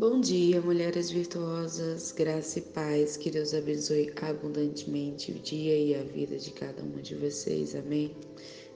[0.00, 6.02] Bom dia, mulheres virtuosas, graça e paz, que Deus abençoe abundantemente o dia e a
[6.02, 8.16] vida de cada uma de vocês, amém?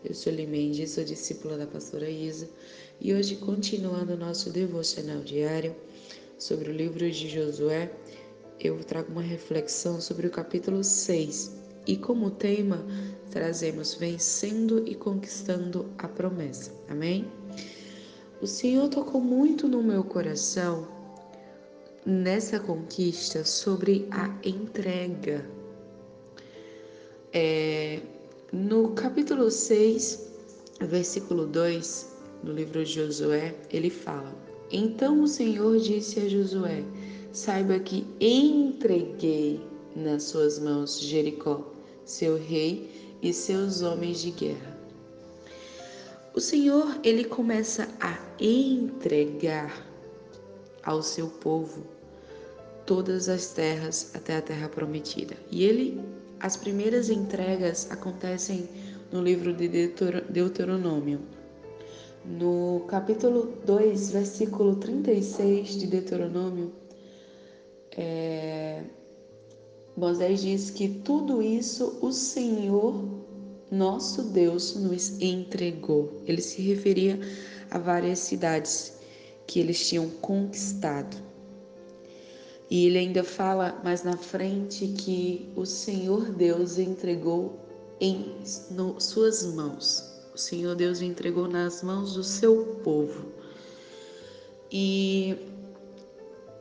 [0.04, 2.46] Eu sou Limendi, sou discípula da pastora Isa
[3.00, 5.74] e hoje, continuando o nosso devocional diário
[6.38, 7.90] sobre o livro de Josué,
[8.60, 11.56] eu trago uma reflexão sobre o capítulo 6
[11.86, 12.84] e, como tema,
[13.30, 17.26] trazemos vencendo e conquistando a promessa, amém?
[18.42, 20.93] O Senhor tocou muito no meu coração
[22.04, 25.48] nessa conquista sobre a entrega.
[27.32, 28.00] É,
[28.52, 30.30] no capítulo 6,
[30.82, 32.12] versículo 2
[32.42, 34.34] do livro de Josué, ele fala:
[34.70, 36.84] Então o Senhor disse a Josué:
[37.32, 39.60] Saiba que entreguei
[39.96, 41.72] nas suas mãos Jericó,
[42.04, 44.74] seu rei e seus homens de guerra.
[46.34, 49.86] O Senhor, ele começa a entregar
[50.82, 51.93] ao seu povo
[52.86, 55.36] todas as terras até a terra prometida.
[55.50, 56.00] E ele,
[56.40, 58.68] as primeiras entregas acontecem
[59.10, 59.68] no livro de
[60.28, 61.20] Deuteronômio.
[62.24, 66.72] No capítulo 2, versículo 36 de Deuteronômio,
[67.96, 68.82] é,
[69.96, 73.04] Moisés diz que tudo isso o Senhor,
[73.70, 76.22] nosso Deus, nos entregou.
[76.26, 77.20] Ele se referia
[77.70, 78.98] a várias cidades
[79.46, 81.16] que eles tinham conquistado.
[82.70, 87.58] E ele ainda fala mais na frente que o Senhor Deus entregou
[88.00, 88.34] em
[88.70, 90.12] no, suas mãos.
[90.34, 93.26] O Senhor Deus entregou nas mãos do seu povo.
[94.72, 95.36] E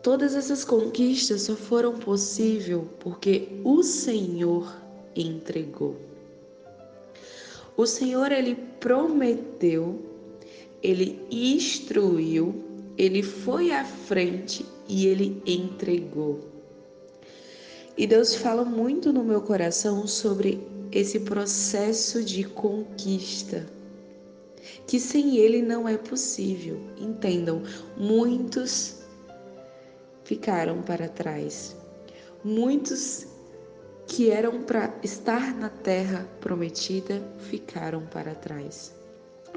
[0.04, 4.72] todas essas conquistas só foram possível porque o Senhor
[5.16, 5.96] entregou.
[7.76, 10.00] O Senhor ele prometeu,
[10.84, 12.73] ele instruiu
[13.04, 16.40] ele foi à frente e ele entregou.
[17.98, 23.68] E Deus fala muito no meu coração sobre esse processo de conquista,
[24.88, 26.80] que sem Ele não é possível.
[26.98, 27.62] Entendam,
[27.98, 29.02] muitos
[30.24, 31.76] ficaram para trás,
[32.44, 33.28] muitos
[34.08, 38.94] que eram para estar na terra prometida ficaram para trás.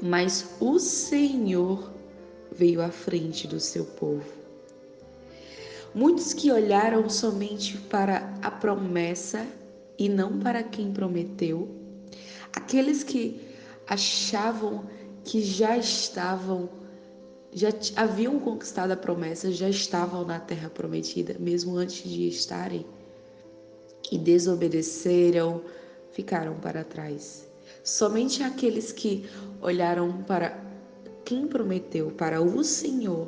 [0.01, 1.96] Mas o Senhor
[2.57, 4.25] veio à frente do seu povo.
[5.93, 9.45] Muitos que olharam somente para a promessa
[9.97, 11.69] e não para quem prometeu,
[12.53, 13.41] aqueles que
[13.87, 14.85] achavam
[15.23, 16.69] que já estavam,
[17.51, 22.85] já haviam conquistado a promessa, já estavam na terra prometida, mesmo antes de estarem,
[24.11, 25.61] e desobedeceram,
[26.11, 27.47] ficaram para trás.
[27.83, 29.29] Somente aqueles que
[29.61, 30.66] olharam para
[31.27, 33.27] quem prometeu para o Senhor,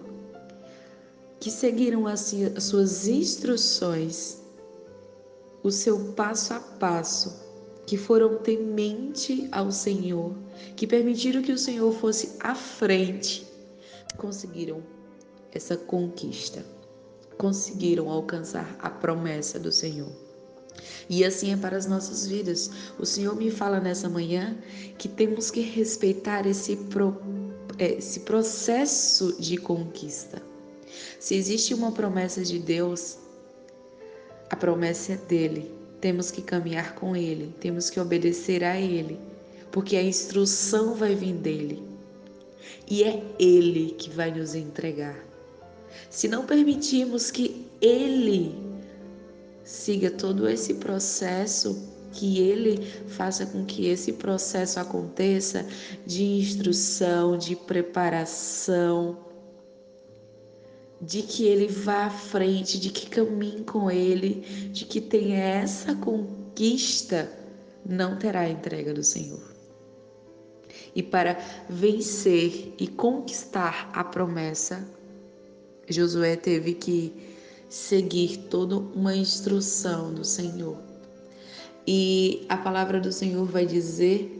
[1.37, 4.37] que seguiram as suas instruções,
[5.61, 7.43] o seu passo a passo,
[7.85, 10.33] que foram temente ao Senhor,
[10.77, 13.45] que permitiram que o Senhor fosse à frente,
[14.15, 14.81] conseguiram
[15.51, 16.65] essa conquista,
[17.37, 20.11] conseguiram alcançar a promessa do Senhor.
[21.09, 22.71] E assim é para as nossas vidas.
[22.97, 24.57] O Senhor me fala nessa manhã
[24.97, 27.48] que temos que respeitar esse propósito
[27.79, 30.41] esse processo de conquista.
[31.19, 33.17] Se existe uma promessa de Deus,
[34.49, 35.71] a promessa é dele.
[36.01, 39.19] Temos que caminhar com ele, temos que obedecer a ele,
[39.71, 41.83] porque a instrução vai vir dele.
[42.89, 45.17] E é ele que vai nos entregar.
[46.09, 48.55] Se não permitirmos que ele
[49.63, 51.77] siga todo esse processo,
[52.11, 55.65] que Ele faça com que esse processo aconteça
[56.05, 59.17] de instrução, de preparação,
[61.01, 65.95] de que Ele vá à frente, de que caminhe com Ele, de que tenha essa
[65.95, 67.31] conquista,
[67.85, 69.49] não terá a entrega do Senhor.
[70.95, 74.85] E para vencer e conquistar a promessa,
[75.87, 77.13] Josué teve que
[77.69, 80.88] seguir toda uma instrução do Senhor.
[81.87, 84.35] E a palavra do Senhor vai dizer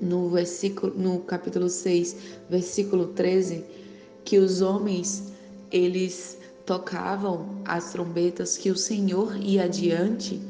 [0.00, 2.16] no versículo no capítulo 6,
[2.48, 3.64] versículo 13,
[4.24, 5.32] que os homens
[5.70, 10.40] eles tocavam as trombetas que o Senhor ia adiante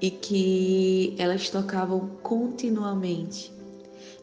[0.00, 3.52] e que elas tocavam continuamente.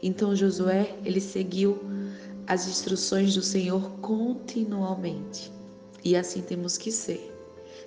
[0.02, 1.80] Então Josué, ele seguiu
[2.48, 5.52] as instruções do Senhor continuamente.
[6.04, 7.37] E assim temos que ser.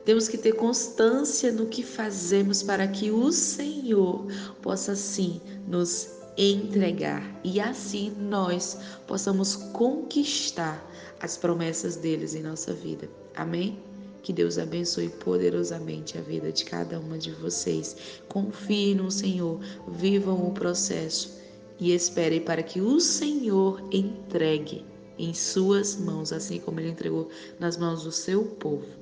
[0.04, 4.26] Temos que ter constância no que fazemos para que o Senhor
[4.62, 10.82] possa sim nos entregar e assim nós possamos conquistar
[11.20, 13.08] as promessas deles em nossa vida.
[13.36, 13.78] Amém?
[14.22, 17.96] Que Deus abençoe poderosamente a vida de cada uma de vocês.
[18.28, 21.38] Confie no Senhor, vivam o processo
[21.78, 24.84] e esperem para que o Senhor entregue
[25.18, 28.99] em suas mãos, assim como ele entregou nas mãos do seu povo.